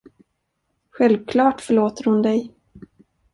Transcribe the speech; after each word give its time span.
Självklart 0.89 1.61
förlåter 1.61 2.03
hon 2.05 2.21
dig. 2.21 2.53